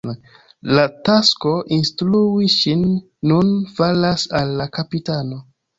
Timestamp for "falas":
3.79-4.29